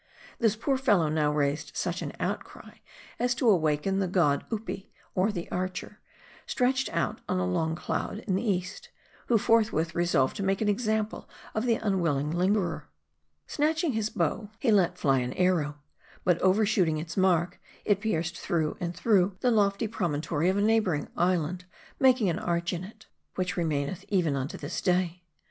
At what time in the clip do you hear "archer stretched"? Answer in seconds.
5.51-6.89